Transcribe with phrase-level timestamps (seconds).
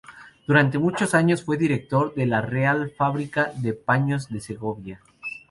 [0.47, 4.99] Durante muchos años fue director de la Real Fábrica de Paños de Segovia.